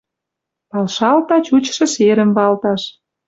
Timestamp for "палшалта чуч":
0.69-1.65